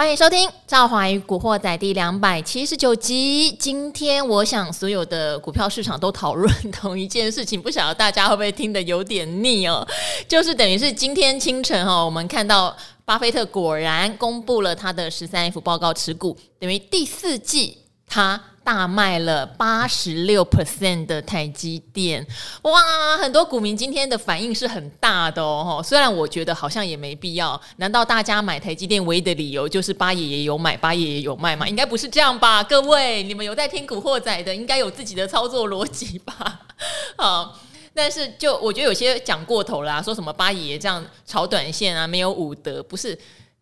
[0.00, 3.52] 欢迎收听《赵华与古惑仔》第两百七十九集。
[3.60, 9.86] 今天我想所有的股票市场都讨论同一件事情，不晓得大家会不会听得有点腻哦？
[10.26, 12.74] 就是等于是今天清晨哈，我们看到
[13.04, 18.42] 巴菲特果然公布了他的十三 F 报告持股，等于第四季他。
[18.62, 22.24] 大卖了八十六 percent 的台积电，
[22.62, 22.80] 哇！
[23.18, 25.82] 很多股民今天的反应是很大的哦。
[25.84, 31.66] 虽然我觉得好像也没必要，难道大家买台积电唯一的理由就是八爷爷有买，八爷爷有卖吗？
[31.66, 32.62] 应该不是这样吧？
[32.62, 36.60] 各位，你们有在听古惑仔的，应该有自己的操作逻辑吧？
[37.16, 37.58] 好，
[37.92, 43.18] 但是就我觉得有些讲过头啦，说什么八爷爷这样炒短线啊，没有武德，不是？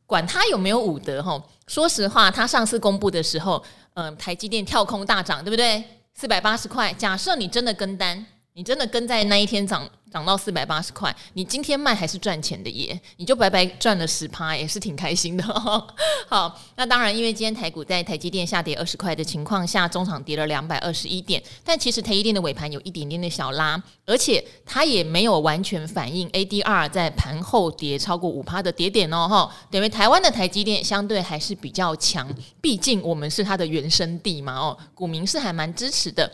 [0.06, 1.42] 管他有没有武德哈？
[1.66, 3.62] 说实话，他上次公布的时候。
[4.00, 5.82] 嗯，台积电跳空大涨，对不对？
[6.14, 6.92] 四百八十块。
[6.92, 8.24] 假设你真的跟单，
[8.58, 9.88] 你真的跟在那一天涨。
[10.10, 15.44] 涨到四百八十块，你今天卖还是赚钱的耶，你就白白赚了十趴，也是挺开心的。
[16.26, 29.28] 好，那当然，因为今天台股在台积电下跌二十块的情况下，中场跌了两百二十一点，但其实台积电的尾盘有一点点的小拉，而且它也没有完全反映 ADR 在盘后跌超过五趴的跌点哦。
[29.28, 32.26] 哈，等于台湾的台积电相对还是比较强，
[32.62, 34.58] 毕竟我们是它的原生地嘛。
[34.58, 36.32] 哦，股民是还蛮支持的。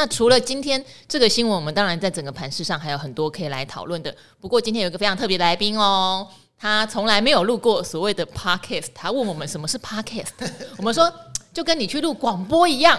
[0.00, 4.10] 那除了今天这个新闻，我们当然在整个盘市上还有很多可以来讨论的。
[4.40, 6.26] 不过今天有一个非常特别的来宾哦，
[6.58, 10.28] 他从来没有录过所谓的 podcast，他问我们什么是 podcast，
[10.78, 11.12] 我们说
[11.52, 12.98] 就跟你去录广播一样。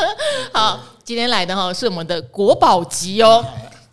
[0.54, 3.44] 好，今天来的哈是我们的国宝级哦。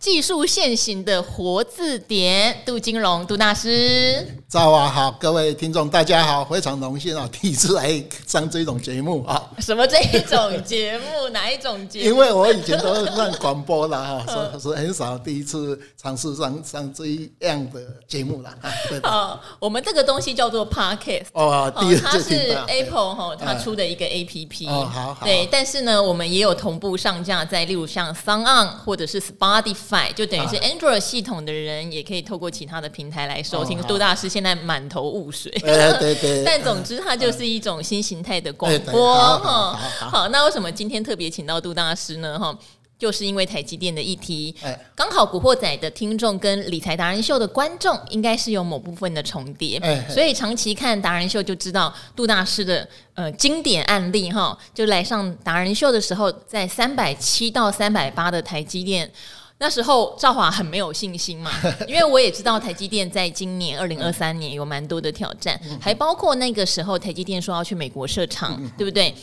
[0.06, 7.92] 技术现行的活字典，杜金龙杜大师，早啊好，各位听众大家好，非常荣幸啊，第一次来
[8.28, 9.50] 上这种节目啊。
[9.58, 11.30] 什么这 一种节目？
[11.30, 12.06] 哪一种节目？
[12.06, 17.04] 因为我以前都是上广播啦哈，是是很少第一次尝试上上这
[17.40, 18.72] 样的节目啦啊。
[18.88, 25.26] 对哦，我们这个东西叫做 Podcast 哦，它是 Apple 哈，它出的一个 APP 哦，好好。
[25.26, 29.95] 对，但是呢，我们也有同步上架在，例如像 SoundOn 或者是 Spotify。
[30.16, 33.82] 就等于是 Android 系统的人也可以透过其他的平台来收听。
[33.84, 36.44] 杜大师现在满头雾水，对对。
[36.46, 39.80] 但总之，它就是一种新形态的广播哈。
[40.00, 42.40] 好，那为什么今天特别请到杜大师呢？
[42.40, 42.58] 哈，
[42.98, 44.56] 就是因为台积电的议题。
[44.96, 49.80] 刚好古惑仔的听众跟理财达人秀的观众应该是有某部分的重叠，
[50.10, 54.58] 所以长期看达人秀就知道杜大师的呃经典案例哈。
[54.74, 59.12] 就来上达人秀的时候，在三百七到三百八的台积电。
[59.58, 61.50] 那时候赵华很没有信心嘛，
[61.88, 69.16] 因为我也知道台积电在今年二零二三年有蛮多的挑战，还包括那个时候台积电说要去美国设厂，对不对？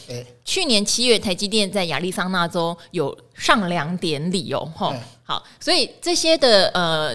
[0.42, 7.14] 去年七月台积电在亚利桑那州有上梁典礼哦，吼，好，所以这些的呃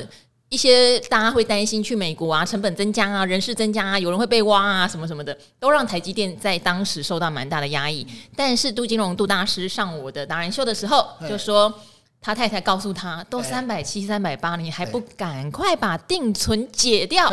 [0.50, 8.06] 一些大家会担心去美国啊，成本增加啊，人事增加啊，有人会被挖啊，什么什么的，都让台积电在当时受到蛮大的压抑。
[8.36, 11.74] 但是杜金龙杜大师上我的达人秀的时候就说。
[12.22, 17.32] 他太太告诉他：“都三百七、三百八，你还不赶快把定存解掉，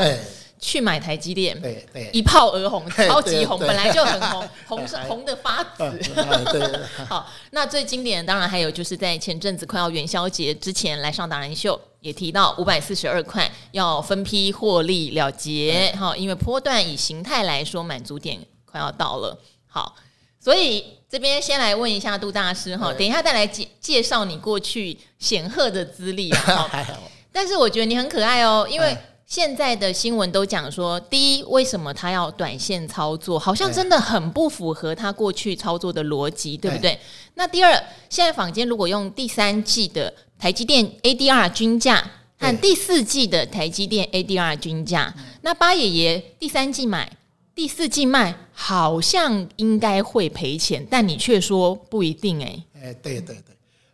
[0.61, 1.61] 去买台积电？
[1.61, 6.15] 对对，一炮而红，超级红，本来就很红， 红是红的发紫。
[7.09, 15.95] 好，那最经典的当然还有就是在前阵子快要元宵节之前来上达人秀，也提到五百四十二块要分批获利了结。
[15.99, 19.37] 好，因为波段以形态来说，满足点快要到了。
[19.67, 19.97] 好，
[20.45, 26.69] 所以。”这边先来问一下杜大师哈，等一下再来介介绍你过去显赫的资历啊。
[27.31, 36.99] 但是我觉得你很可爱哦，因为现在的新闻都讲说，第一，为什么他要短线操作，好像真的很不符合他过去操作的逻辑，对不对？
[37.35, 37.73] 那第二，
[38.11, 47.09] 现在坊间如果用第三季的台积电 ADR 均价和第四季的台积电 ADR 均价，那八爷爷第三季买。
[47.55, 52.89] 第四季卖好像应该会赔钱，但你却说不一定哎、欸。
[52.89, 53.37] 哎，对对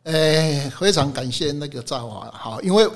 [0.02, 2.88] 对，呃，非常感谢那个赵华好，因为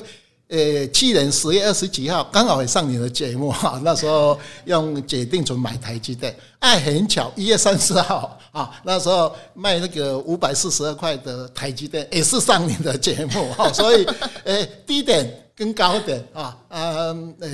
[0.48, 14.06] 呃，去年十月二十几号刚好也上你的节目哈，那时候用解定存买台积电，哎，很巧，一月三十号啊，那时候卖那个五百四十二块的台积电也是上你的节目哈，所以
[14.44, 17.48] 呃，低点跟高点啊，嗯呃，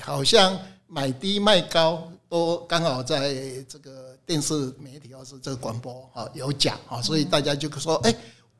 [0.00, 0.56] 好像
[0.86, 2.08] 买低卖高。
[2.32, 3.34] 都刚好在
[3.68, 8.14] 这个电视媒体或是这个广播啊有讲啊，所以大家就说哎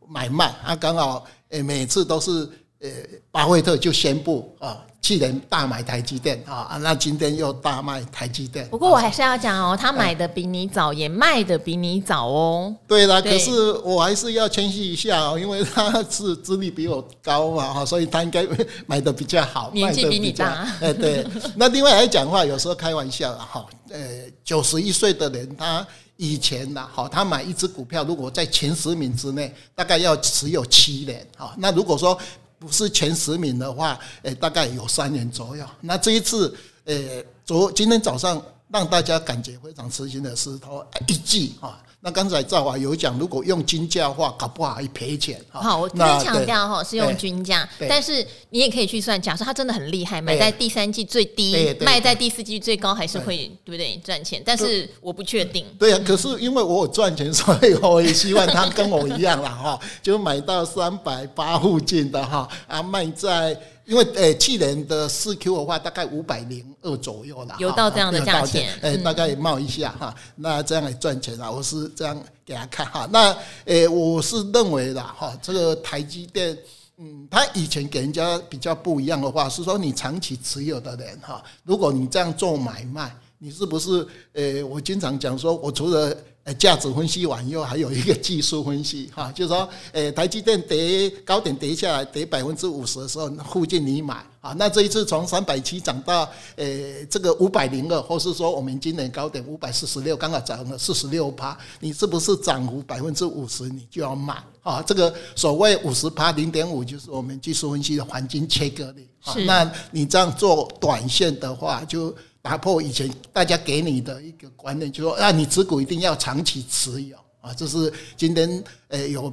[0.07, 2.47] 买卖啊，刚好诶每次都是
[2.83, 2.89] 呃
[3.31, 8.69] 巴菲特就宣布啊去年大买台积电啊，那今天又大卖台积电。
[8.69, 12.73] 不过我还是要讲哦，他买的比你早，也卖的比你早哦。
[12.87, 18.47] 对啦，可是我还是要谦虚一下哦，因为他是资历比我高嘛哈，所以他应该
[18.87, 20.69] 买的比较好，年纪比你大。
[20.81, 21.27] 哎，对。
[21.57, 24.01] 那另外来讲话，有时候开玩笑哈，呃，
[24.45, 25.85] 九十一岁的人，他
[26.17, 31.53] 以前呐，好，他买一只股票，如果在前十名之内，大概要持有七年啊。
[31.59, 32.17] 那如果说
[32.63, 35.67] 不是前十名的话，诶，大概有三年左右。
[35.81, 36.55] 那这一次，
[36.85, 40.71] 诶，昨今天早上让大家感觉非常吃惊的是，他
[41.09, 41.83] 一季啊。
[42.05, 45.41] 那刚才赵华有讲，如果用均价的话，搞不好还赔钱。
[45.49, 54.43] 好，我特别强调哈，是用均价，但是你也可以去算，假设他真的很厉害，买在第三季最低，卖在第四季最高，还是会对不对赚钱？
[54.45, 55.65] 但是我不确定。
[55.79, 63.57] 对啊，可是因为我有赚钱， 所以我也希望他跟我一样了哈，就买到三百八附近的哈，啊卖在。
[63.85, 73.09] 因为诶，去年的四 Q 的话，大概五百零二左右啦，有到这样的价钱，诶，大概也冒一下哈，那这样来赚钱啊，我是这样给他看哈。
[73.13, 76.57] 那诶，我是认为的哈，这个台积电，
[76.99, 84.63] 嗯，他以前给人家比较不一样的话，是说你长期持有的人哈，如果你这样做买卖，你是不是诶？
[84.63, 104.83] 我经常讲说，我除了诶，价值分析完以后，还有一个技术分析 哈，就是说，诶，台积电跌高点跌下来跌百分之五十的时候，附近你买啊，那这一次从三百七涨到诶这个五百零二，或是说我们今年高点五百四十六，刚好涨了四十六趴，你是不是涨幅百分之五十，你就要买啊？
[104.83, 109.09] 这个所谓五十趴零点五，就是我们技术分析的黄金切割率。
[109.25, 112.13] 是，那你这样做短线的话，就。
[112.43, 117.55] 打破以前大家给你的一个观念，就说啊，你持股一定要长期持有啊。
[117.55, 119.33] 这是今天诶有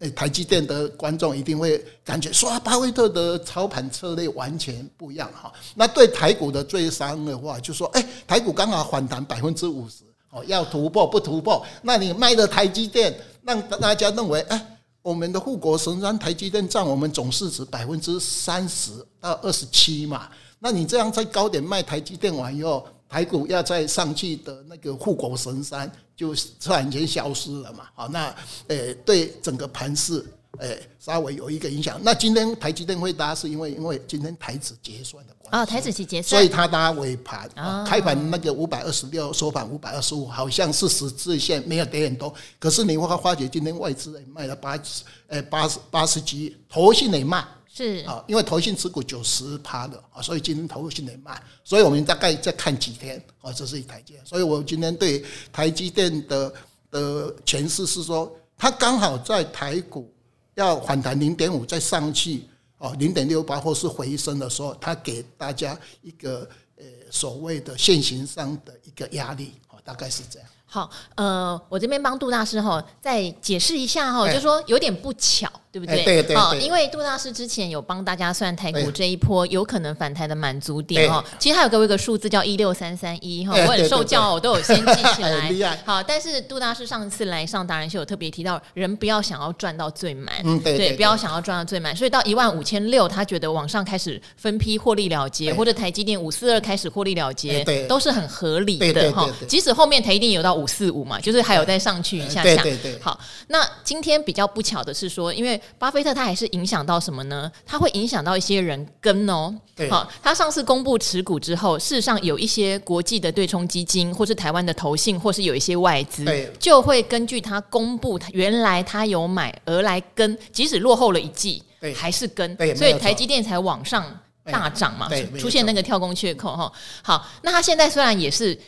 [0.00, 5.52] 诶台积电的观众一定会感觉说，巴菲特的操盘策略完全不一样哈。
[5.76, 11.64] 那对台股的最伤的话，就说诶台股刚好反弹百分之五十哦，要突破不突破？
[11.82, 14.60] 那你卖的台积电，让大家认为诶
[15.00, 18.90] 我们的护国神山台积电占我们总市值百分之三十
[19.20, 20.28] 到二十七嘛。
[20.58, 27.84] 那你这样在高点卖台积电完以后，台股要再上去的那个护国神山就突然间消失了嘛？
[27.94, 28.34] 好，那
[28.66, 30.24] 诶对整个盘势
[30.58, 32.00] 诶稍微有一个影响。
[32.02, 35.56] 那今天台积电会搭，是因为因为今天台指结算的关系。
[35.56, 37.48] 哦，台指期结算，所以它搭尾盘，
[37.86, 42.34] 开盘那个五百二十六，收盘五百二十五，好像是十字线没有跌很多。
[42.58, 47.46] 可是你会发觉今天外资也卖了八十诶八十八十几亿，投信也卖。
[47.78, 54.20] 是啊，因为投信持股九十趴的啊，所以今天投信得卖，所以我们大概再看几天啊，这是一台阶。
[54.24, 56.52] 所以我今天对台积电的
[56.90, 60.12] 的诠释是说，它刚好在台股
[60.56, 62.42] 要反弹零点五再上去
[62.78, 66.48] 哦，零点六八或是回升的时候，它给大家一个
[66.78, 70.48] 呃所谓的现行上的一个压力啊，大概是这样。
[70.68, 75.48] 好，呃，我这边帮杜大师哈再解释一下哈，就说有点不巧。
[75.70, 76.02] 对不对？
[76.02, 85.78] 对对好，因为杜大师之前有帮大家算台股这一波有可能反弹的满足点哈，其实他有给我一个数字叫一六三三一哈，我很受教，我都有先记起来。
[85.84, 99.28] 好，但是杜大师上次来上达人秀有特别提到，人不要想要赚到最满，嗯，对，不要想要赚到最满，所以到一万五千六，他觉得往上开始分批获利了结，或者台积电五四二开始获利了结，都是很合理的哈。
[99.46, 102.64] 即使后面台积电有到五四五嘛，就是还有再上去一下下。
[103.00, 107.50] 好，那今天比较不巧的是说，因为巴菲特他还是影响到什么呢？
[107.64, 109.54] 他会影响到一些人跟哦。
[109.76, 116.24] 对，好，他上次公布持股之后，事实上有一些国际的对冲基金，或是台湾的投信，或是有一些外资，
[116.58, 121.62] 就会根据他公布原来他有买而来跟，即使落后了一季，
[121.94, 124.04] 还是跟，所以台积电才往上
[124.44, 126.72] 大涨嘛，出现那个跳空缺口哈。
[127.02, 128.58] 好，那他现在虽然也是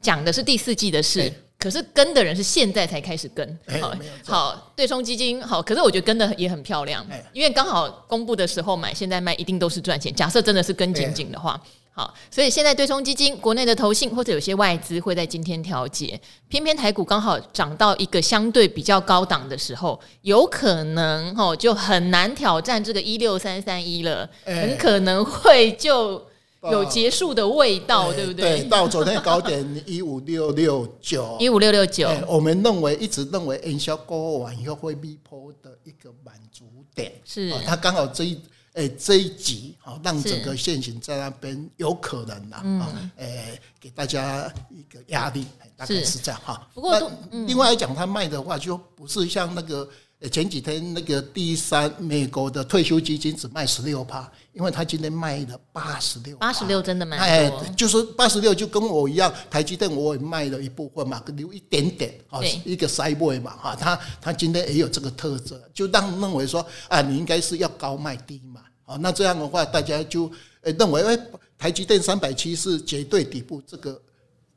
[0.00, 1.32] 讲的是第四季的事。
[1.60, 10.14] 可是跟的人是现在才开始跟，好，好对冲基金好，可是我觉得跟的也很漂亮，因为刚好公布的时候买，现在卖一定都是赚钱。
[10.14, 26.24] 假设真的是跟紧紧的话，好，所以现在对冲基金国内的投信或者有些外资会在今天调节，偏偏台股刚好涨到一个相对比较高档的时候，有可能哦就很难挑战这个一六三三一了，很可能会就。
[26.62, 28.60] 有结束的味道，对不对？
[28.60, 37.52] 对，到昨天高点一五六六九，一五六六九，我们认为一直认为营销过完以后会逼迫的一个满足点，是。
[37.64, 38.40] 它刚好这一
[38.72, 45.46] 诶这一集啊，让整个线型在那边有可能啊，诶给大家一个压力，
[45.76, 46.18] 大概是。
[46.18, 46.68] 这样哈。
[46.74, 47.10] 不过
[47.46, 49.88] 另外来讲，它卖的话就不是像那个
[50.32, 70.28] 前几天那个第三美国的退休基金只卖十六趴，因为他今天卖了八十六，八十六真的蛮多，哎，就是八十六就跟我一样，台积电我也卖了一部分嘛，留一点点啊，一个塞位嘛哈，他他今天也有这个特质，就让认为说啊，你应该是要高卖低嘛啊，那这样的话大家就
[70.62, 71.16] 呃认为哎，
[71.56, 74.02] 台积电三百七是绝对底部，这个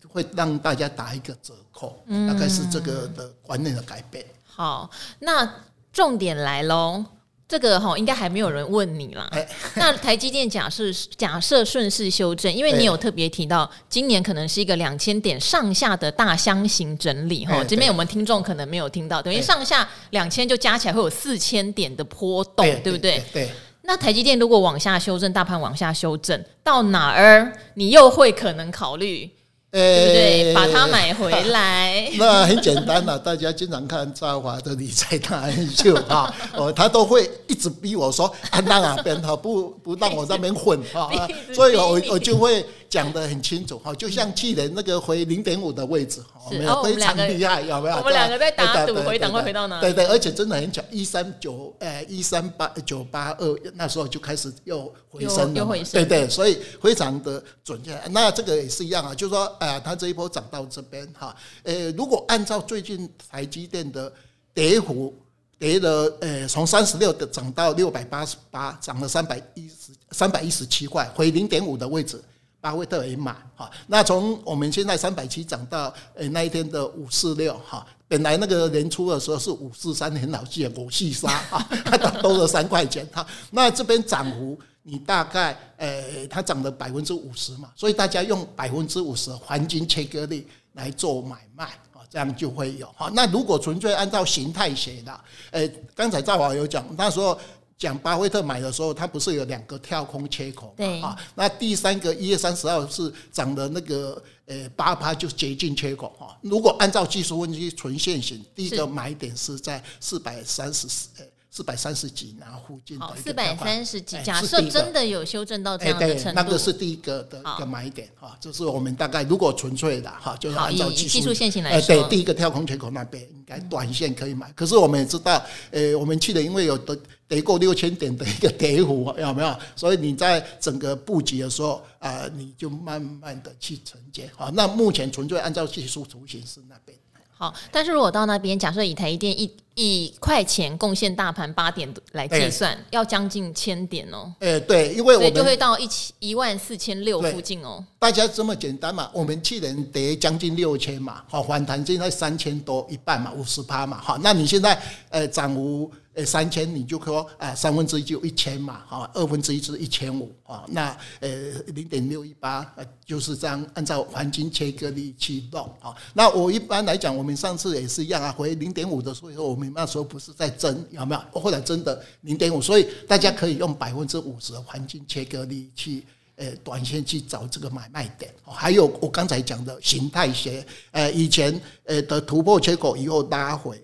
[0.08, 4.26] 会让大家打一个折扣，大概是这个的观念的改变。
[4.54, 4.90] 好，
[5.20, 5.50] 那
[5.94, 7.04] 重点来喽，
[7.48, 9.28] 这个哈应该还没有人问你啦。
[9.32, 10.84] 欸、那台积电假设
[11.16, 17.56] 假设顺势修正，因为你有特别提到，今年可能是一个两千点上下的大箱型整理哈。
[17.56, 23.24] 欸、这边我们听众可能没有听到，等于上下两千就加起来会有四千点的波动，欸、对不对？
[23.34, 23.50] 对。
[23.84, 29.30] 那台积电如果往下修正，大盘往下修正到哪儿，你又会可能考虑？
[29.72, 30.54] 对不对？
[30.54, 33.18] 把它买回来，那很简单了。
[33.18, 41.10] 大家经常看赵华的理财达人秀啊，哦，他都会一直逼我说，啊，那哪边哈不不让我在那边混啊，
[41.56, 42.66] 所以我我就会。
[42.92, 47.96] 讲得很清楚哈，就像去年那个回零点五的位置，是没有非常厉害，有没有？
[47.96, 49.80] 我们两个在打赌回档会回到哪？
[49.80, 57.98] 对对，而且真的很巧，一三九呃一三八九八二那时候就开始又回升了，对对，所以非常的准确。
[58.12, 61.34] 那这个也是一样啊，就是说，哎、呃、它这一波涨到这边哈，
[61.64, 64.12] 呃，如果按照最近台积电的
[64.54, 65.16] 跌幅，
[65.58, 72.22] 跌了呃从三十六的涨到六百八十八，涨了三百一十三百一十七块，回零点五的位置。
[72.62, 83.26] 巴菲特也买哈，那从我们现在三百七涨到诶那一天的五四六哈，本来那个年初的时候是五四三，很老气，五四三哈， 它多了三块钱哈。
[83.50, 93.10] 那这边涨幅你大概诶，它涨了百分之五十嘛，所以大家用百分之五十黄金切割率来做买卖啊，这样就会有哈。
[93.16, 97.36] 那如果纯粹按照形态写的，诶，刚才赵华有讲，那时候。
[97.82, 101.08] 讲巴菲特买的时候，它不是有两个跳空缺口嘛？
[101.08, 106.38] 啊，那第三个一月三十号是涨的那个呃八趴，就接近缺口哈。
[106.44, 111.10] 如果按照技术分析纯线型，第一个买点是在四百三十四
[111.52, 118.38] 四百三十几然后附近的四百三十几，假设真的有修正到这样的程度，那个是第一个的一个买点哈。
[118.40, 124.52] 这是我们大概如果纯粹的哈，就是按照技术线型来说，对，第一个跳空缺口那边应该短线可以买。
[124.54, 126.98] 可是我们也知道，呃，我们去的因为有的。
[127.32, 129.58] 跌过六千点的一个跌幅 有没有？
[129.74, 134.30] 所以你在整个布局的时候啊，你就慢慢的去承接。
[134.36, 136.98] 好，那目前纯粹按照技术图形是那边。
[137.32, 144.34] 好，但是如果到那边，假设以台一电一一块钱贡献大盘八点来计算，欸、要将近千点哦。
[144.40, 147.84] 哎、欸，对，因为我们就会到一千一万四千六附近哦。
[148.00, 149.10] 大家这么简单嘛？
[149.14, 155.92] 我们去年跌将近六千嘛，好，反弹现在三千多一半嘛，五十趴嘛，好，那你现在呃涨幅。
[156.14, 160.90] 呃，三千你就说啊，三分之一就一千嘛，好，二分之一就是一千五啊，那
[161.22, 161.30] 呃
[161.68, 165.96] 零点六一八，呃就是这样按照黄金切割率去弄啊。
[166.14, 171.40] 那我一般来讲，我们上次也是一样啊，回零点五的时候，我们那时候不是在争有没有？
[171.40, 176.04] 后来真的零点五，所以大家可以用百分之五十的环境切割力去
[176.36, 178.34] 呃短线去找这个买卖点。
[178.44, 183.82] 还有我刚才讲的形态学，呃以前呃的突破缺口以后拉回。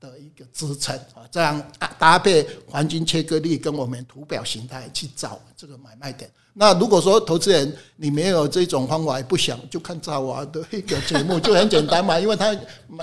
[0.00, 6.30] 的一个支撑啊，这样搭搭配黄金切割率跟我们图表形态去找这个买卖点。
[6.52, 12.46] 那如果说投资人你没有这种方法，也不想就看赵华的一个节目，就很简单嘛，因为他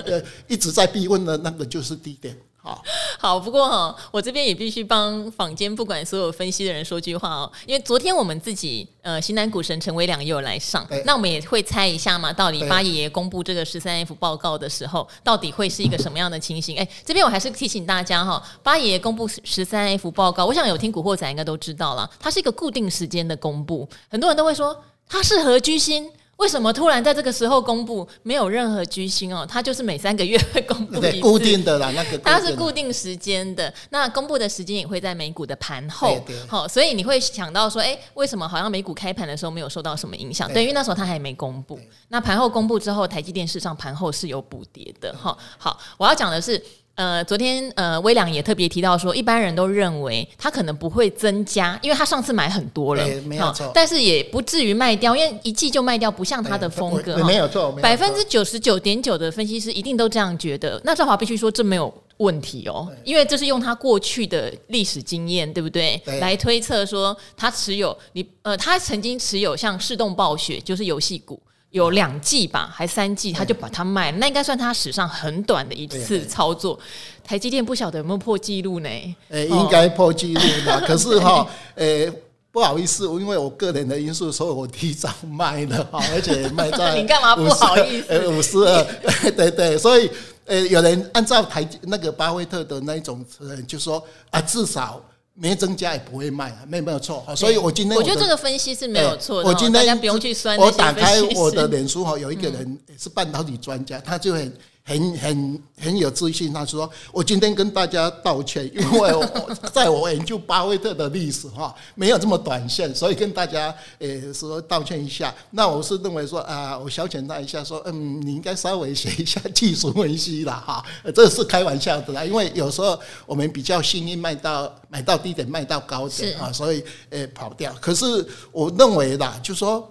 [0.05, 2.35] 呃一直在逼问的那个就是低点。
[2.65, 2.81] 好，
[3.19, 16.77] 好，不过哈，我这边也必须帮坊间不管所有分析的人说句话哦，因为昨天我们自己呃，型男股神陈伟良也有来上，对那我们也会猜一下嘛，到底八爷爷公布这个十三 F 报告的时候，到底会是一个什么样的情形？
[16.77, 26.09] 哎，这边我还是提醒大家哈，八爷爷公布十三 F 报告，我想有听古惑仔应该都知道了，它是一个固定时间的公布，很多人都会说它是何居心。
[26.37, 28.07] 为什么突然在这个时候公布？
[28.23, 33.73] 没有任何居心哦，它就是每三个月会公布一次，固定的啦，那个它是固定时间的。
[33.91, 40.51] 那公布的时间也会在美股的盘后，好，所以你会想到说，哎，为什么好像美股开盘的时候没有受到什么影响？
[40.51, 41.79] 对，因为那时候它还没公布。
[42.09, 45.15] 那盘后公布之后，台积电市场盘后是有补跌的。
[45.15, 46.61] 哈，好，我要讲的是。
[46.95, 60.79] 呃，昨天呃，微良也特别提到说，一般人都认为他可能不会增加，因为他上次买很多了，没有错，但是也不至于卖掉，因为一季就卖掉，不像他的风格，没有错，百分之九十九点九的分析师一定都这样觉得。
[60.83, 65.99] 那赵华必须说这没有问题哦，因为这是用他过去的历史经验，对不对？
[66.05, 71.41] 对来推测说他持有你呃，他曾经持有像世动暴雪就是游戏股。
[71.73, 76.79] 有两季吧，还三季，他就把它卖了，那应该算他史上很短的一次操作。
[77.23, 78.89] 台积电不晓得有没有破纪录呢？
[79.29, 80.79] 呃、欸，应该破纪录了。
[80.85, 82.13] 可是哈，呃、欸，
[82.51, 88.05] 不好意思，因为我个人的因素，所以我提早卖了哈， 而且卖在你干嘛不好意思？
[88.09, 90.07] 呃，五十二， 对对对，所以
[90.45, 93.25] 呃，有人按照台那个巴菲特的那一种，
[93.67, 95.03] 就说啊，至少。
[95.33, 99.49] 没增加也不会卖啊，没没有错，所以我今天我，我觉得这个分析是没有错的。
[99.49, 100.57] 我今天不用去算。
[100.57, 104.53] 我打开我的脸书哈，有一个人也是半导体专家，他就很。
[104.85, 109.25] 很很很有自信，他说：“我今天跟大家道歉，因为我
[109.71, 115.33] 在我研究巴菲特的历史哈，没有这么短线，所以跟大家诶说道歉一下。
[115.51, 120.85] 那我是认为说啊，我消遣他一下，说嗯，你应该稍微学一下技术分析啦哈，
[121.15, 127.73] 这是开玩笑的啦，因为有时候我们比较幸运卖到买到低点，卖到高点啊，所以诶跑掉。
[127.79, 128.05] 可是
[128.51, 129.89] 我认为啦，就说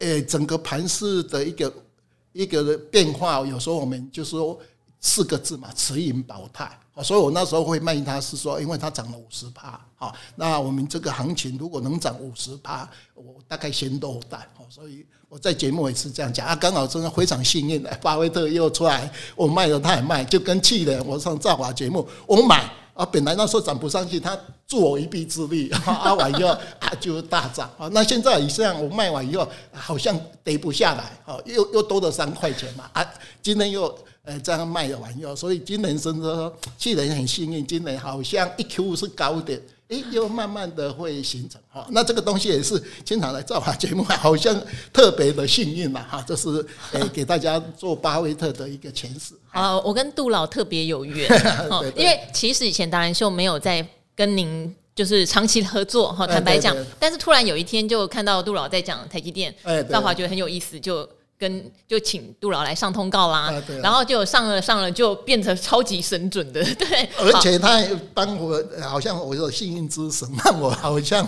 [0.00, 1.72] 诶整个盘市的一个。”
[2.34, 4.58] 一个变化，有时候我们就说
[5.00, 6.78] 四个字嘛，持盈保泰。
[7.02, 14.48] 所以我那时候会卖它，是说因为它涨了五十趴，好，那我们这个行情如果能涨五十趴，我大概先落袋。
[14.68, 22.70] 所以我在节目也是这样讲啊，刚好真的非常幸运，巴菲特又出来，我卖了他也卖，就跟去年我上兆华节目，我买。
[22.94, 27.88] 啊，本来那时候涨不上去，他助我一臂之力， 啊，完以后啊就大涨啊。
[27.92, 32.88] 那现在以上我卖完以后，好像跌不下来，哦，又又多了三块钱嘛。
[32.92, 33.04] 啊，
[33.42, 39.60] 今天又呃这样卖了完以后，所以今年真的说去年很幸运，今年好像一 Q 是高点。
[39.94, 44.60] 诶，又慢慢的会形成哈，那这个东西也是经常来造华节目，好像
[44.92, 49.34] 特别的幸运嘛哈，这是诶 给大家做巴菲特的一个前世。
[49.50, 51.28] 啊，我跟杜老特别有缘，
[51.96, 59.54] 因为其实以前达人秀没有在跟您就是长期合作哈，坦白讲，但是突然有一天就看到杜老在讲台积电，
[59.90, 61.08] 造华觉得很有意思就。
[61.44, 71.22] 跟就请杜老来上通告啦，啊啊、然后就上了上了就变成超级神准的， 对，而且他还帮我，好像我有幸运之神，那我好像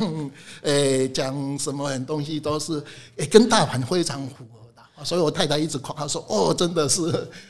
[0.62, 2.72] 诶、欸、讲什么东西都是
[3.16, 7.02] 诶、欸、跟大盘非常符合的，所以我太太一直夸他说哦，真的是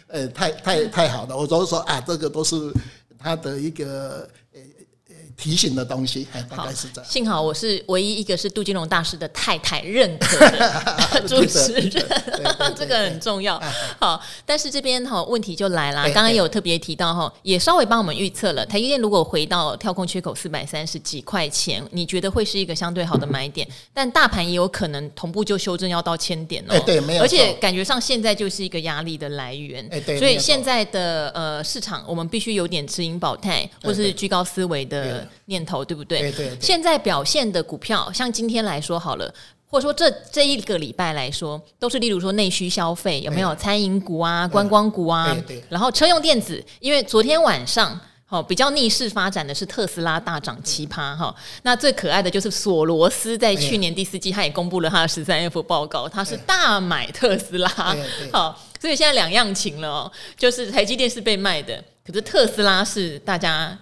[0.08, 2.56] 诶、欸、太太太好了，我都说啊，这个都是
[3.16, 4.28] 他的一个
[5.36, 7.10] 提醒的东西，大概是这样。
[7.10, 11.90] 幸好我是唯一一个是杜金龙大师的太太认可的 主持人，
[12.76, 13.60] 这个很重要。
[14.00, 23.68] 好，但是这边哈问题就来了，刚刚有特别提到哈，也稍微帮我们预测了，台积电如果回到跳空缺口四百三十几块钱，你觉得会是一个相对好的买点？
[23.92, 26.82] 但大盘也有可能同步就修正要到千点哦。
[26.86, 27.22] 对，没有。
[27.22, 29.86] 而且感觉上现在就是一个压力的来源。
[30.18, 35.25] 所以现在的呃市场，我们必须有点持盈保泰，或是居高思维的。
[35.46, 36.20] 念头对不对？
[36.20, 36.58] 对对对。
[36.60, 39.32] 现在表现的股票，像今天来说好了，
[39.68, 45.64] 或者说这这一个礼拜来说，都是例如说内需消费有没有餐饮股啊、观光股啊，对对。
[45.68, 51.34] 然后车用电子，因为昨天晚上好比较逆势发展的是特斯拉大涨七趴哈。
[51.62, 57.68] 那最可爱的就是索罗斯在去年第四季，他也公布了他的十三 F 报告，他是大买特斯拉。
[58.32, 63.78] 好，所以现在两样情了哦，就是台积电是被卖的，可是特斯拉是大家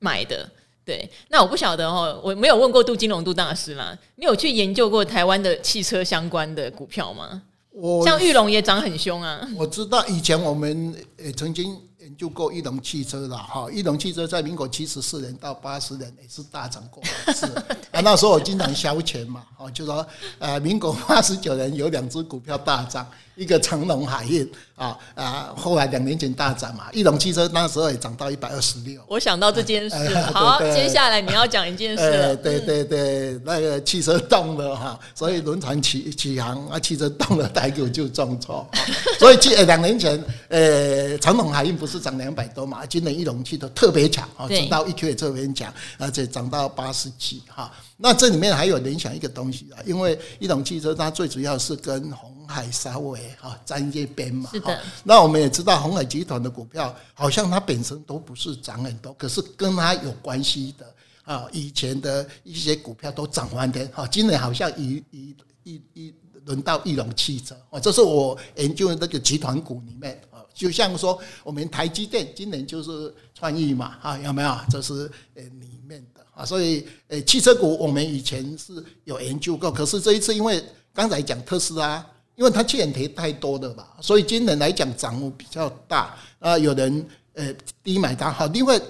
[0.00, 0.48] 买的。
[0.84, 3.96] 对，那我不晓得哦，我没有问过杜金龙杜大师啦。
[4.16, 7.40] 你有去研究过台湾的汽车相关的股票吗？
[7.70, 9.40] 我像裕隆也涨很凶啊。
[9.56, 13.38] 我知道以前我们也曾经研究过裕隆汽车啦。
[13.38, 17.46] 哈，裕隆汽车在民国七十四年到八十年也是大涨过一次。
[17.90, 20.06] 啊，那时候我经常消遣嘛，哦，就说
[20.38, 23.04] 呃，民国八十九年有两只股票大涨。
[23.36, 29.00] 一个长隆海运啊啊，后来两年前大涨嘛，翼龙汽车那时候也涨到一百二十六。
[29.08, 29.96] 我想到这件事，
[30.32, 32.36] 好，接下来你要讲一件事了。
[32.36, 38.66] 对对对，那个汽车动了哈，所以轮船起起航啊，汽车动了，台股就重挫。
[39.18, 42.84] 所以去两年前，呃，长隆海运不是涨两百多嘛？
[42.86, 47.70] 今年翼龙汽车特别强啊，涨到一 Q 也特别强，而且涨到八十几哈。
[47.96, 54.50] 那这里面还有联想一个东西啊，因为翼龙汽车它最主要是跟鸿海稍微哈沾一边嘛。
[54.52, 54.80] 是的。
[55.02, 63.86] 那我们也知道鸿海集团的股票好像它本身都不是涨很多，可是跟它有关系的啊，以前的一些股票都涨翻天。
[63.88, 74.56] 哈，今年好像一一一一轮到翼龙汽车啊，这是我研究的那个集团股里面啊，就像说我们台积电今年就是创意嘛，啊，有没有？
[74.70, 76.04] 这是呃里面。
[76.36, 80.60] 啊，所以，诶，汽车股我们以前是有研究过，可是这一次因为
[80.92, 82.04] 刚才讲特斯拉，
[82.36, 86.58] 因为它欠跌太多了吧，所以今年来讲涨幅比较大啊。
[86.58, 88.80] 有人呃低买它，好，另外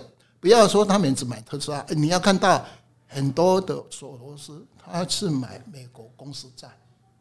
[0.40, 2.64] 不要说他们只买特斯拉，你要看到
[3.06, 6.68] 很多的索罗斯他是买美国公司债，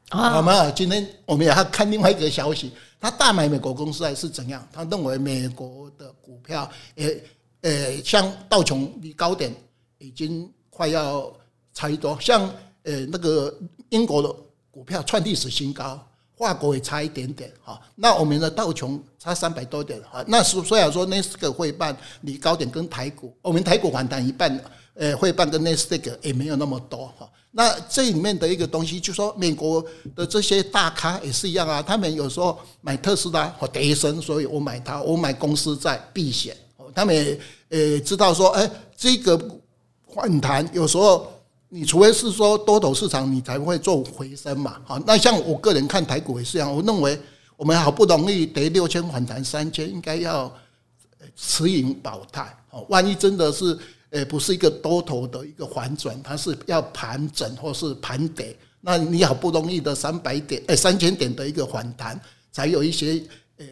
[0.09, 0.69] 好吗？
[0.71, 4.67] 今天我们也要看另外一个消息，他大买美国公司还是怎样？
[4.71, 7.23] 他认为美国的股票，诶
[7.61, 9.53] 诶，像道琼离高点
[9.97, 11.31] 已经快要
[11.73, 12.49] 差不多，像
[12.83, 13.57] 呃那个
[13.89, 14.35] 英国的
[14.69, 16.05] 股票创历史新高，
[16.37, 17.79] 法国也差一点点哈。
[17.95, 20.23] 那我们的道琼差三百多点哈。
[20.27, 24.63] 那虽虽然说那是个会办离高点跟台股，我们台股反弹一半，
[24.95, 27.29] 呃，会办跟那是这个也没有那么多哈。
[27.55, 36.57] 那这里面的一个东西，就说美国的这些大咖也是一样啊，他们有时候买特斯拉或跌一声，所以我买它，我买公司在避险。
[36.95, 39.39] 他们也呃知道说，哎，这个
[40.13, 41.31] 反弹有时候
[41.73, 44.79] 你除非是说多头市场，你才会做回升嘛。
[44.85, 47.19] 好，那像我个人看台股也是一样，我认为
[47.57, 50.53] 我们好不容易跌六千反弹三千，应该要
[51.35, 52.55] 持盈保泰。
[52.69, 53.77] 哦，万一真的是。
[54.11, 58.55] 诶，不是一个多头的一个反转，它是要盘整或是盘跌。
[58.79, 63.13] 那你好不容易的三百点，诶，三千点的一个反弹，才有一些
[63.57, 63.67] 诶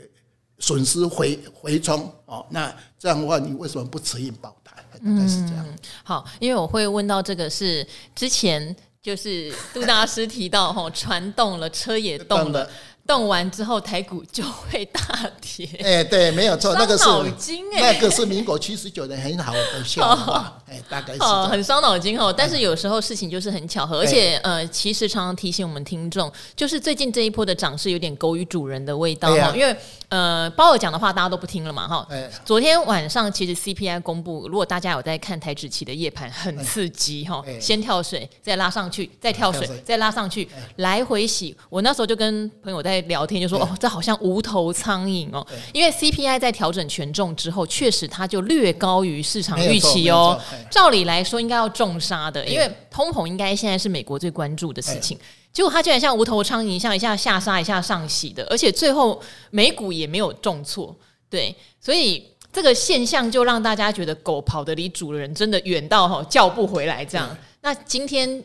[0.57, 2.43] 损失回回冲哦。
[2.49, 4.80] 那这样的话，你为什么不持盈保泰？
[5.03, 5.65] 大概是这样。
[6.03, 7.85] 好，因为我会问到这个是
[8.15, 12.69] 之前就是杜大师提到哈，船动了，车也动了。
[13.11, 15.01] 动完之后，台股就会大
[15.41, 15.67] 跌。
[15.83, 20.57] 哎，对，没有错，那个是脑筋那个是民国七十九年很好的笑话。
[20.65, 22.31] 哎， 大概是很伤脑筋哦。
[22.31, 29.51] 但是有时候事情就是很巧合，而且呃，其实常常提醒我们听众，就是最近这一波的涨势有点狗与主人的味道哈。
[29.53, 29.75] 因为
[30.07, 32.07] 呃，鲍尔讲的话大家都不听了嘛哈。
[32.45, 37.43] 昨天晚上其实 CPI 公布，如果大家有在看台指期的夜盘，很刺激哈。
[37.59, 40.47] 先跳水，再拉上去，再跳水，再拉上去，
[40.77, 41.53] 来回洗。
[41.69, 43.00] 我那时候就跟朋友在。
[43.01, 50.39] 在聊天就说哦，这好像无头苍蝇哦，因为 CPI 在调整权重之后，确实它就略高于市场预期哦。
[50.69, 55.17] 照理来说应该要重杀的，因为通膨应该现在是美国最关注的事情。
[55.51, 60.95] 结果它竟然像无头苍蝇，像一下下杀一下上洗的，而且最后美股也没有重挫。
[61.29, 67.37] 对，所以这个现象就让大家觉得狗跑得离主人真的远到哈叫不回来这样。
[67.61, 68.43] 那今天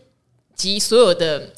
[0.54, 1.50] 及所有的。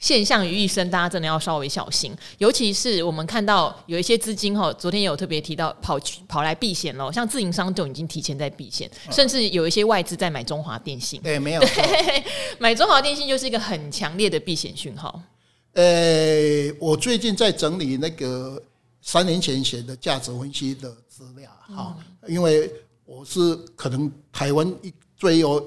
[0.00, 11.22] 现象于一身，大家真的要稍微小心，尤其是我们看到有一些资金哈，昨天有特别提到跑去跑来避险了，像自营商就已经提前在避险，甚至有一些外资在买中华电信。
[11.22, 12.24] 对，没有 对，
[12.58, 15.22] 买中华电信就是一个很强烈的避险讯号。
[15.72, 18.62] 呃，我最近在整理那个
[19.00, 21.96] 三年前写的价值分析的资料哈，
[22.28, 22.70] 因为
[23.06, 24.70] 我是可能台湾
[25.16, 25.66] 最有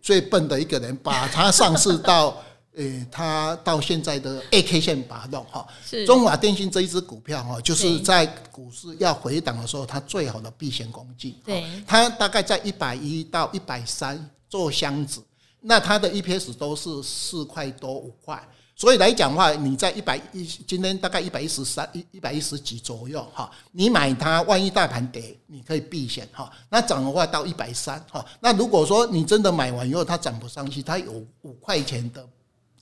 [0.00, 2.40] 最笨的一个人，把它上市到。
[2.76, 11.36] 诶、欸，它到现在的 A K 线拔动哈，是中华电信这一支股票哈，就是在股市要回档的时候，它最好的避险工具。
[11.44, 15.22] 对，它大概在一百一到一百三做箱子，
[15.60, 18.42] 那它的 E P S 都是四块多五块，
[18.74, 26.50] 所以来讲的话，你在一百一，今天大概一百一十三一一百一十几左右哈，你买它，万一大盘跌，你可以避险哈。
[26.68, 32.26] 那涨的话到一百三哈，那如果说你真的买完以后它涨不上去，它有五块钱的。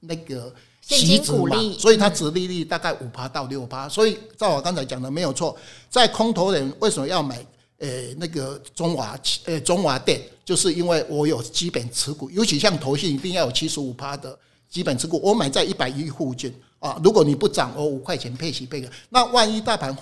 [0.02, 5.56] 那个息子嘛，所以它殖利率大概五趴到六趴，所以照我刚才讲的没有错，
[5.88, 7.44] 在空头人为什么要买？
[7.78, 14.38] 呃、欸，那个中华呃、欸、中华电，就是因为我有基本持股，尤其像投信一定要有七十五趴的
[14.70, 16.96] 基本持股，我买在一百一附近啊。
[17.02, 19.92] 如果你不涨，我五块钱配息配个，那万一大盘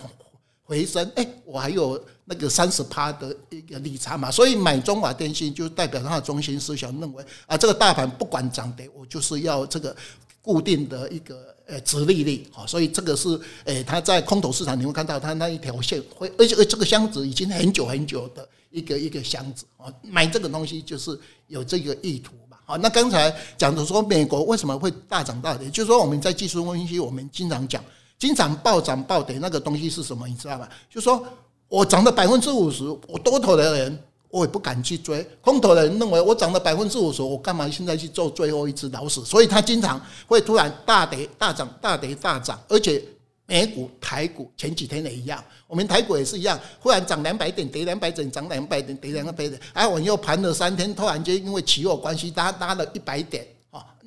[0.70, 9.94] 回升，诶、欸，我还有那个三十趴的一个利差嘛，所以买中华电信就代表它的中心思想认为啊，这个大盘不管涨跌，我就是要这个
[10.40, 13.28] 固定的一个呃殖利率啊，所以这个是
[13.64, 22.56] 诶，它在空头市场你会看到它那一条线会，而且这个箱子已经很久很久的一个一个箱子啊，买这个东西就是有这个意图嘛。
[22.64, 27.82] 好，那刚才讲的说美国为什么会大涨大跌，就是说我们在技术分析我们经常讲。
[28.20, 30.28] 经常暴涨暴跌那个东西是什么？
[30.28, 30.68] 你知道吗？
[30.90, 31.24] 就说
[31.68, 39.24] 我涨了百分之五十，我多头的人我也不敢去追，空头的人认为我涨了百分之五十，我干嘛现在去做最后一只老鼠？
[39.24, 43.02] 所以他经常会突然大跌大涨大跌大涨，而且
[43.46, 53.46] 美股台股前几天也一样，我们台股也是一样，忽然涨两百点跌两百点，涨两百点跌两百点，哎，我又盘了三天，突然间因为期货关系拉拉了一百点。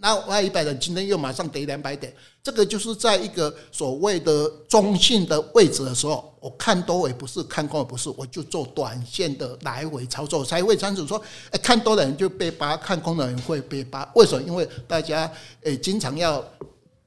[0.04, 2.14] 那外一百人今天又马上跌两百点，
[2.44, 11.18] 这个就是在一个所谓的中性的位置的时候，我看多也不是，看空也不是，我就做短线的来回操作，才会这样子说，
[11.52, 14.12] 哎，看多的人就被扒，看空的人会被扒。
[14.14, 14.44] 为什么？
[14.46, 16.46] 因为大家诶经常要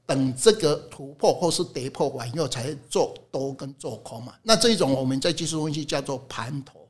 [0.07, 4.33] 等这个突破或是跌破完以后才做多跟做空嘛。
[4.41, 6.86] 那这一种我们在技术分析叫做盘头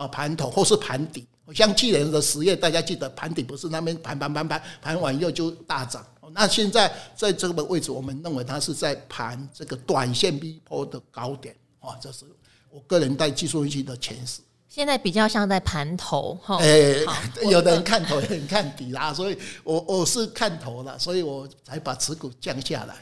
[0.00, 1.26] 啊，盘头或是盘底。
[1.54, 6.02] 像去年的十月，大家记得盘底不是那边盘盘盘盘盘完以后就大涨。
[6.32, 12.24] 那现在在这个位置，我们认为它是在盘这个短线 V 波的高点啊，这是
[12.70, 14.40] 我个人在技术分析的诠释。
[14.68, 17.04] 现在比较像在盘头哈，欸、
[17.50, 22.94] 有的人看头，有人看底啦，所以我我是看头了，所以我才把持股降下来。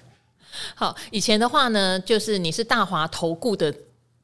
[0.75, 3.73] 好，以前的话呢，就是你是大华投顾的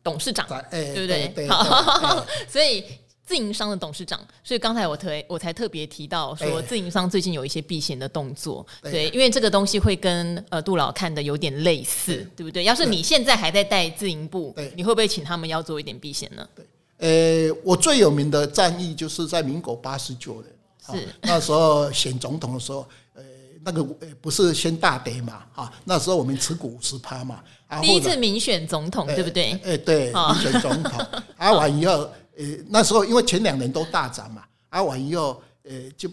[0.05, 1.49] 董事长，欸、对不对？
[2.49, 2.85] 所以。
[3.27, 12.65] 自营商的董事长，所以刚才我特我才特别提到说，自营商最近有一些避险的动作，对，对，因为这个东西会跟呃杜老看的有点类似，对，对不对？
[12.65, 16.47] 要是你现在还在带自营部，对，你会不会请他们要做一点避险呢？
[16.55, 21.09] 对，呃，我最有名的战役就是在民国八十九年，是。
[21.23, 23.23] 那时候选总统的时候，呃，
[23.65, 23.83] 那个
[24.21, 27.43] 不是先大跌嘛，啊，那时候我们持股五十趴嘛，
[27.83, 29.53] 第一次民选总统，对不对？
[29.65, 30.99] 哎，对，民选总统，
[31.37, 32.09] 啊，完以后。
[32.37, 36.11] 呃，那时候因为前两年都大涨嘛，啊完以后，呃，就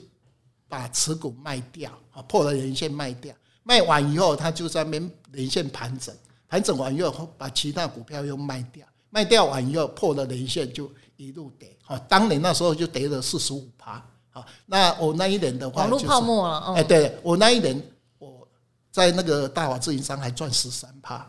[0.70, 6.14] 把持股卖掉，啊破了年线卖掉，卖完以后，他就在那边年线盘整，
[6.48, 17.82] 盘整完以后，把其他股票又卖掉，卖掉完以后破了年线就一路跌，啊，当年那时候就跌了四十五趴，好，那我那一年的话，网络泡沫了，哎，对我那一年
[18.20, 18.48] 我
[18.92, 21.26] 在那个大华自营商还赚十三趴，哦，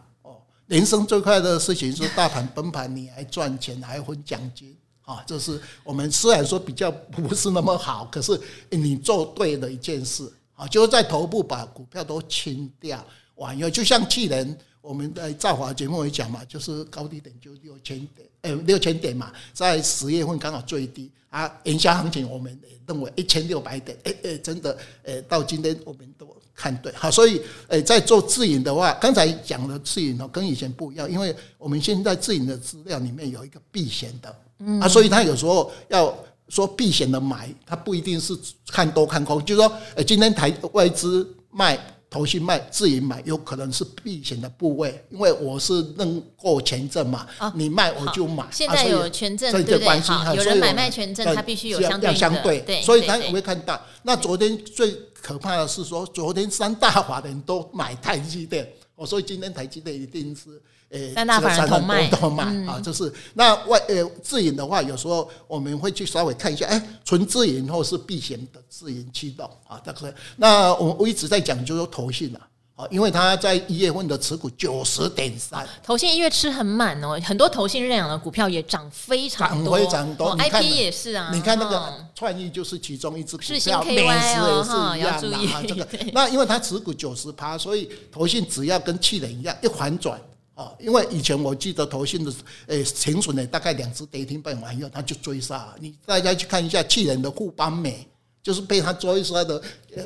[0.73, 4.75] 人生最快乐的事情是大盘崩盘，你还赚钱，还分奖金。
[5.03, 13.05] 啊，这是我们虽然说比较不是那么好，可是你做对了一件事啊，就是在头部把股票都清掉
[13.35, 34.35] 完以后，就像去年我们在兆华节目也讲嘛，就是高低点就六千点，呃，六千点嘛，在十月份刚好最低啊，元宵行情我们认为一千六百点，哎哎，真的，呃，到今天我们都看对，好，所以诶，在做自营的话，刚才讲的自营哦，跟以前不一样，因为我们现在自营的资料里面有一个避险的。
[34.59, 36.17] 嗯、啊，所以他有时候要
[36.49, 38.37] 说避险的买，他不一定是
[38.69, 41.79] 看多看空，就是说，呃，今天台外资卖、
[42.13, 48.45] 投信卖、自营买，有可能是避险的部位，因为我是认购权证嘛，哦、你卖我就买。
[48.53, 53.81] 现在有权证，所以这关系，有人买卖权证，他必须有相对相对，对，所以他也会看到。
[54.03, 60.61] 那昨天最可怕的是说，昨天三大法人都买台积电，我所以今天台积电一定是。
[60.93, 70.13] 诶，三大法人同卖，同卖啊，就是那外呃自营的话，有时候我们会去稍微看一下，哎，纯自营或是避险的自营驱动啊，大概。
[70.37, 72.41] 那我我一直在讲，就是说投信了
[72.77, 85.89] 啊，因为他在一月份的持股九十点三，投信一月吃很满哦，很多投信认养的股票也涨非常多，非常多，IP 也是啊，你看那个创意就是其中一支股票，美食也是一样的啊，这个。
[86.13, 90.21] 那因为它持股九十趴，所以投信只要跟去年一样一反转。
[90.55, 92.33] 哦，因为以前我记得投信的
[92.67, 95.75] 诶，停损呢，大概两只跌停板完以后，他就追杀。
[95.81, 98.07] 你大家去看一下去年的富邦美，
[98.43, 99.61] 就是被他追杀的。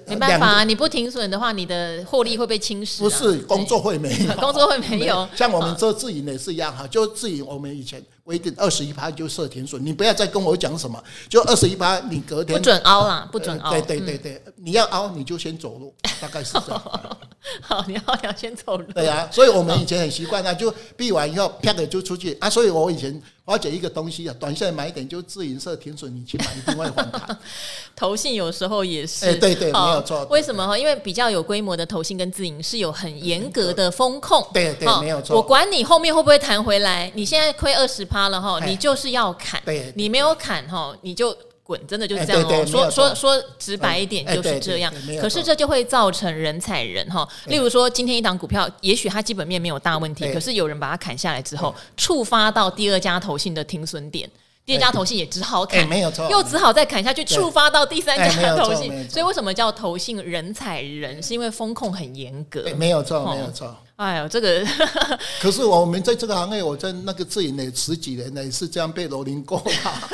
[0.07, 2.99] 没办法，啊你不停损的话，你的获利会被侵蚀。
[2.99, 5.29] 不是，工作会没有， 工作会没有。
[5.35, 13.71] 像我们做自营也是一样哈，就自营我们以前规定二十一趴就设停损，你不要再跟我讲什么，就二十一趴，你隔天不准凹啦，不准凹。
[13.73, 16.83] 对对对对，你要凹你就先走路，大概是这样。
[17.63, 18.85] 好，你要要先走路。
[18.93, 22.51] 对啊，所以我们以前很习惯啊，就闭完以后啪的就出去啊。
[22.51, 27.39] 所以我以前了解一个东西啊，短线买一点就自营社停损，你去买一定会还它。
[27.95, 30.25] 投信有时候也是，哎，对对，没有错。
[30.27, 30.77] 为什么哈？
[30.77, 34.47] 因为比较有规模的投信跟自营是有很严格的风控。
[34.53, 35.37] 对对，没有错。
[35.37, 39.63] 我管你后面会不会弹回来，你现在亏二十趴了哈，你就是要砍。
[39.65, 41.37] 对，你没有砍哈，你就。
[41.67, 42.65] 滚，真的就是这样哦。
[42.65, 44.93] 说说说直白一点就是这样。
[45.21, 47.29] 可是这就会造成人踩人哈。
[47.47, 54.31] 例如说，今天一档股票，也许它基本面没有大问题，可是有人把它砍下来之后，触发到第二家投信的停损点，
[54.65, 59.11] 第二家投信也只好砍，没有错，又只好再砍下去，触发到第三家投信。
[59.11, 61.21] 所以为什么叫投信人踩人？
[61.21, 62.65] 是因为风控很严格。
[62.77, 63.77] 没有错，没有错。
[63.97, 64.63] 哎呦，这个
[65.41, 69.63] 可是我们在这个行业，我在那个自营呢十几年呢，也是这样被蹂躏过。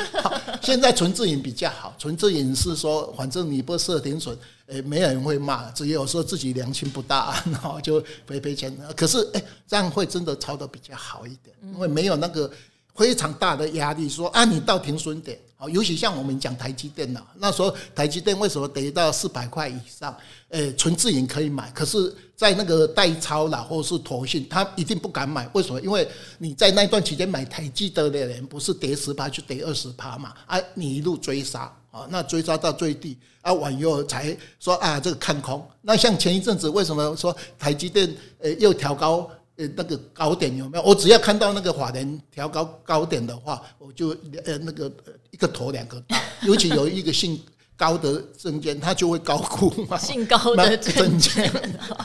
[0.63, 8.73] 现在纯自营比较好，纯自营是说，反正你不设停损，诶，没人会骂，只有说自己良心不大，然后就赔赔钱。
[8.95, 12.49] 可是，诶，这样会真的操的比较好一点，因为没有那个
[12.95, 15.39] 非常大的压力，说啊，你到停损点。
[15.71, 20.13] 尤其像我们讲台积电呐，那时候台积电为什么跌到四百块以上？
[20.49, 25.49] 诶，纯自营可以买，可是，在那个代操啦，或是投信，他一定不敢买。
[25.53, 25.79] 为什么？
[25.79, 26.05] 因为
[26.37, 30.33] 你在那段期间买台积电的人，不是跌十趴就跌二十趴嘛？
[30.47, 35.65] 啊，你一路追杀啊，那追杀到最低啊，完以后才说啊，这个看空。
[35.81, 39.31] 那像前一阵子为什么说台积电诶又调高？
[39.57, 40.83] 呃那个高点有没有？
[40.83, 44.09] 我只要看到那个法人调高高点的话，我就
[44.45, 44.91] 呃那个
[45.31, 47.39] 一个头两个大， 尤其有一个姓
[47.77, 49.97] 高的证券，他就会高估嘛。
[49.97, 51.51] 姓高的证券，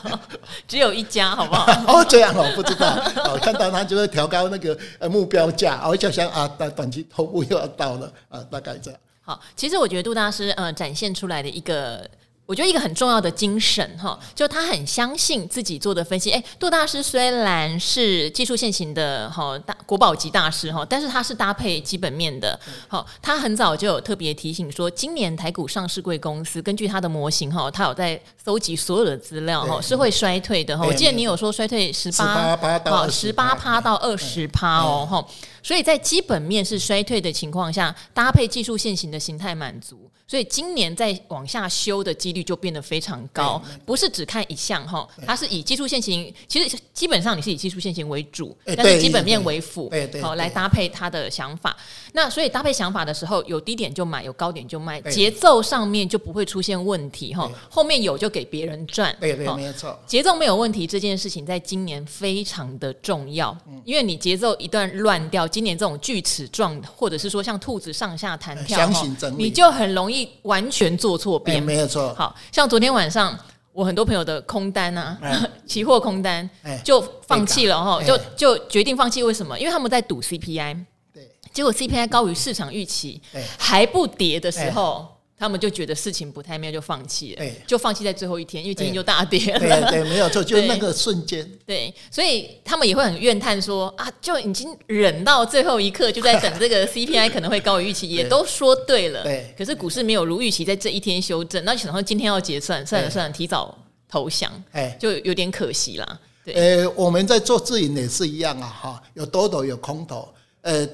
[0.67, 1.65] 只有一家，好不好？
[1.91, 2.87] 哦，这样哦，不知道。
[3.25, 8.99] 哦，看到他就会调高那个呃目标价，我就想啊，短短期头部又要到了啊，大概这样。
[9.21, 12.07] 好，其实我觉得杜大师呃展现出来的一个。
[12.49, 16.31] 我觉得一个很重要的精神哈，就他很相信自己做的分析。
[16.31, 22.59] 哎，杜大师虽然是技术线型的哈大国宝级大师哈，但是他是搭配基本面的。
[22.87, 30.83] 好，他很早就有特别提醒说，今年台股上市柜公司根据他的模型哈，他有在搜集所有的资料哈，是会衰退的哈。
[30.87, 35.23] 我记得你有说衰退十八好十八趴到二十趴哦哈，
[35.61, 40.08] 所以在基本面是衰退的情况下，搭配技术线型的形态满足。
[40.29, 51.75] 所以今年再往下修的几率就变得非常高，不是只看一项哈，它是以技术线型，其实基本上你是以技术线型为主，但是基本面为辅，好来搭配他的想法。
[52.13, 57.51] 那所以搭配想法的时候，有低点就买，有高点就卖，节奏上面就不会出现问题哈。
[57.67, 59.99] 后面有就给别人赚，对对，没错。
[60.05, 68.87] 节奏没有问题这件事情，在今年非常的重要，因为你节奏一段乱掉，今年这种锯齿状，或者是说像兔子上下弹跳，
[69.35, 70.18] 你就很容易。
[70.43, 72.13] 完全做错边，没有错。
[72.15, 73.37] 好像昨天晚上，
[73.73, 75.17] 我很多朋友的空单啊，
[75.67, 76.49] 期货空单
[76.83, 79.21] 就放弃了哈，就就决定放弃。
[79.21, 79.57] 为什么？
[79.59, 83.21] 因为他们在赌 CPI，对，结果 CPI 高于市场预期，
[83.57, 85.18] 还不跌的时候。
[85.39, 89.59] 他们就觉得事情不太妙，就放弃了，对就放弃在最后一天，因为今天就大跌了。
[89.59, 91.49] 对对，没有错， 就那个瞬间。
[91.65, 99.23] 对，所以他们也会很怨叹说啊，就已经忍到最后一刻，就在等这个 CPI 可能会高于预期，也都说对了。
[99.23, 103.77] 对，可是股市没有如预期，在这一天修正，那想说今天要结算，算了算了，提早
[104.09, 106.19] 投降，哎，就有点可惜啦。
[106.43, 110.27] 对，呃，我们在做自营也是一样啊，哈，有多头有空头，
[110.63, 110.85] 呃，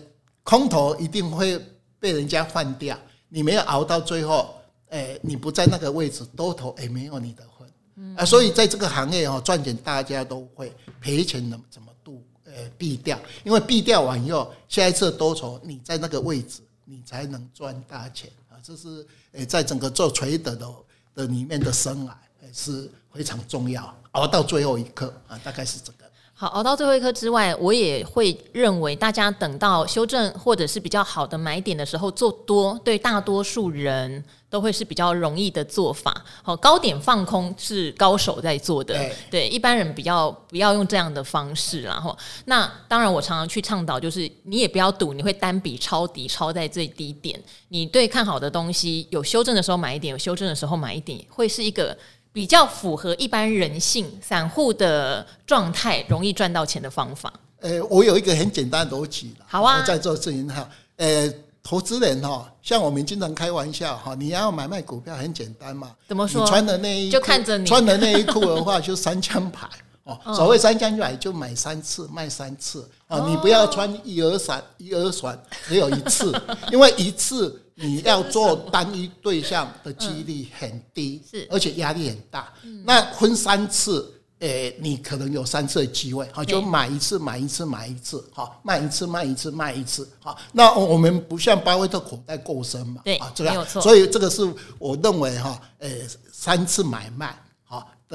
[0.43, 1.59] 空头一定会
[1.99, 2.95] 被人家换掉。
[3.35, 4.55] 你没有熬到最后，
[4.91, 18.31] 诶，你不在那个位置，多头也没有你的份，啊，所以在这个行业哦，赚钱大家都会赔钱，怎么怎么度，呃，避掉，因为避掉完以后，下一次多头你在那个位置，你才能赚大钱。
[18.47, 20.73] 啊，这是诶，在整个做锤的的
[21.13, 22.13] 的里面的生涯
[22.53, 25.13] 是非常重要，熬到最后一刻。
[25.27, 26.04] 啊，大概是这个。
[26.37, 36.13] 好，熬到最后一刻之外，我也会认为，大家等到修正或者是比较好的买点的时候做多，对大多数人都会是比较容易的做法。
[36.43, 41.83] 好，高点放空是高手在做的，对，对一般人比较不要用这样的方式。
[41.83, 47.41] 然后，那当然我常常去倡导，就是你也不要赌，你会单笔抄底，抄在最低点。
[47.69, 51.97] 你对看好的东西，有修正的时候买一点，有修正的时候买一点，会是一个。
[52.35, 57.31] 比较符合一般人性、散户的状态，容易赚到钱的方法。
[57.61, 59.33] 呃，我有一个很简单的逻辑。
[59.47, 60.69] 好啊，我在做自营哈。
[60.97, 65.95] 呃，投资人哈，像我们经常开玩笑哈，你要买卖股票很简单嘛。
[66.09, 66.41] 怎么说？
[66.41, 69.65] 你穿的内衣就看着你穿的内衣裤的话，就三枪牌
[70.05, 70.17] 哦。
[70.33, 73.27] 所谓三枪牌，就买三次卖三次哦。
[73.29, 75.37] 你不要穿一而闪一而闪，
[75.67, 76.33] 只有一次，
[76.71, 77.61] 因为一次。
[77.77, 82.53] 你要做单一对象的几率很低，是，而且压力很大。
[82.85, 90.37] 那分三次，诶，你可能有三次的机会，好，就买一次，买一次，买一次，好，卖一次，卖一次，卖一次，好。
[90.53, 97.37] 那我们不像巴菲特口袋够深嘛，对，这样，所以这个是我认为哈，诶，三次买卖，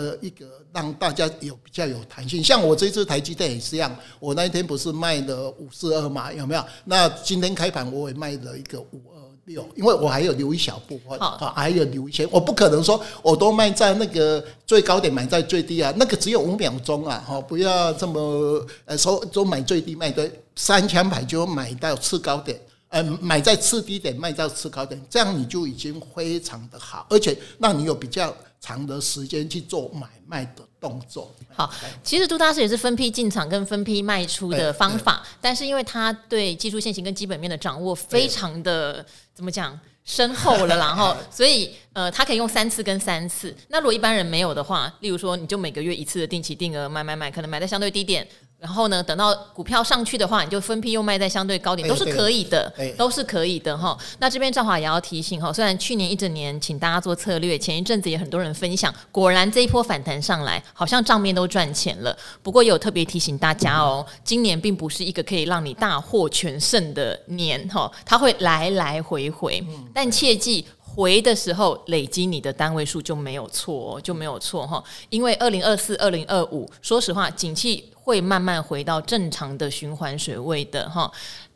[0.01, 2.43] 好的一个让大家有比较有弹性。
[2.43, 6.65] 像我这次台积电也是一样，我那一天不是卖了五四二嘛，有没有？
[6.85, 9.21] 那今天开盘我也卖了一个五二。
[9.47, 31.35] 六，因为我还有留一小部分，啊还有留一些，我不可能说我都卖在那个最高点，买在最低啊，那个只有五秒钟啊，哈，不要这么呃说都买最低卖对，三枪牌就买到次高点，呃，买在次低点卖到次高点，这样你就已经非常的好，而且让你有比较长的时间去做买卖的动作。
[31.55, 31.73] 好，
[32.05, 39.05] 其实杜大师也是分批进场跟分批卖出的方法，但是因为他对技术线型跟基本面的掌握非常的。
[39.33, 43.57] 怎么讲深厚了，然后 所以呃，他可以用三次跟三次。
[43.69, 48.29] 那如果一般人没有的话，例如说，你就每个月一次的定期定额买买买，可能买在相对低点。
[48.61, 53.97] 然后呢，等到股票上去的话，你就分批又卖在相对高点，都是可以的，都是可以的哈。
[54.19, 62.15] 那这边赵华也要提醒哈，虽然去年一整年请大家做策略，前一阵子也很多人分享，果然这一波反弹上来，好像账面都赚钱了。
[62.43, 69.65] 不过也有特别提醒大家哦，今年并不是一个可以让你大获全胜的年哈，它会来来回回，
[69.95, 70.67] 但切记。
[70.95, 74.83] 回的时候累积你的单位数就没有错哦，就没有错哈。
[75.09, 81.11] 因为二零二四、二零二五，说实话，景气会慢慢回到正常的循环水位的哈。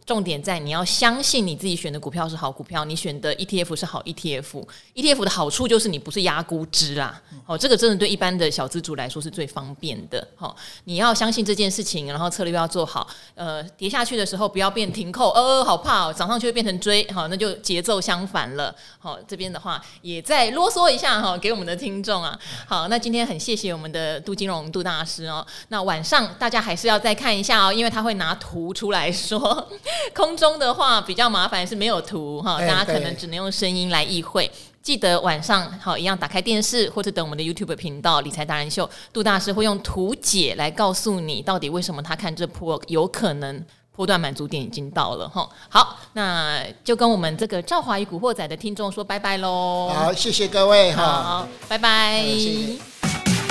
[0.06, 4.62] 重点在你要相信你自己选的股票是好股票，你选的 ETF 是好 ETF。
[4.94, 10.26] ETF 的好处就是你不是压估值啦，哦，这个真的对一般的小资主来说是最方便的。
[10.36, 13.08] 好，你要相信这件事情，然后策略要做好。
[13.34, 18.74] 呃，跌下去的时候不要变停扣，呃，好怕哦，涨上去会变成追，好，那就节奏相反了。
[18.98, 22.38] 好，这边的话也再啰嗦一下哈，给我们的听众啊。
[22.68, 25.46] 好，那今天很谢谢我们的杜金龙杜大师哦。
[25.68, 29.66] 那晚上大家还是要再看一下哦，因为他会拿图出来说。
[30.14, 34.50] 空中的话比较麻烦，是没有图哈，大家可能只能用声音来意会。
[34.82, 43.64] 记得晚上好一样打开电视，或者等我们的 YouTube 频道理财达人秀，杜大师会用图解来告诉你到底为什么他看这波有可能
[43.96, 45.48] 波段满足点已经到了哈。
[45.70, 49.90] 好，那就跟我们这个赵华与古惑仔的听众说拜拜喽。
[49.94, 52.22] 好，谢谢各位哈，好，拜拜。
[52.22, 53.43] 谢谢。